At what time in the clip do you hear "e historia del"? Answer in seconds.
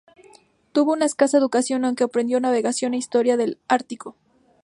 2.95-3.59